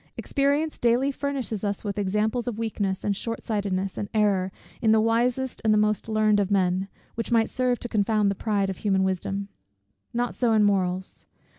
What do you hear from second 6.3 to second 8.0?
of men, which might serve to